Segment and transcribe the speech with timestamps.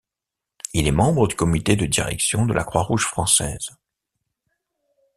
[0.73, 3.69] Il est membre du comité de direction de la Croix-Rouge française.